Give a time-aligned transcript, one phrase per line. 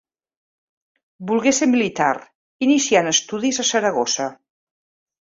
[1.33, 2.09] Volgué ser militar,
[2.71, 4.31] iniciant estudis a Saragossa.